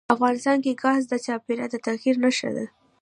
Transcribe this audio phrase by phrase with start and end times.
[0.15, 2.65] افغانستان کې ګاز د چاپېریال د تغیر نښه ده.